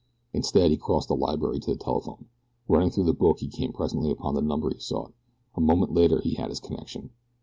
[0.33, 2.25] Instead he crossed the library to the telephone.
[2.67, 5.13] Running through the book he came presently upon the number he sought.
[5.53, 7.11] A moment later he had his connection.